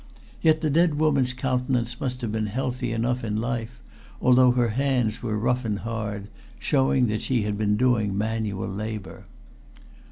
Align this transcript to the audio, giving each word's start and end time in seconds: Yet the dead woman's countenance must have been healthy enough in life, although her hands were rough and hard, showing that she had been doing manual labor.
Yet 0.41 0.61
the 0.61 0.71
dead 0.71 0.95
woman's 0.95 1.31
countenance 1.31 2.01
must 2.01 2.21
have 2.21 2.31
been 2.31 2.47
healthy 2.47 2.91
enough 2.91 3.23
in 3.23 3.35
life, 3.37 3.79
although 4.19 4.49
her 4.49 4.69
hands 4.69 5.21
were 5.21 5.37
rough 5.37 5.63
and 5.63 5.77
hard, 5.77 6.27
showing 6.57 7.05
that 7.05 7.21
she 7.21 7.43
had 7.43 7.55
been 7.55 7.77
doing 7.77 8.17
manual 8.17 8.67
labor. 8.67 9.27